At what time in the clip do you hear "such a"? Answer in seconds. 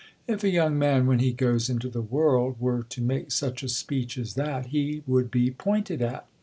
3.31-3.69